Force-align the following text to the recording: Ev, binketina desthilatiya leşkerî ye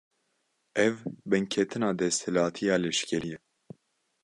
Ev, 0.85 0.95
binketina 1.29 1.89
desthilatiya 1.99 2.75
leşkerî 2.83 3.29
ye 3.31 3.39